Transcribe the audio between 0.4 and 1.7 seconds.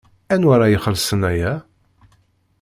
ara ixellṣen aya?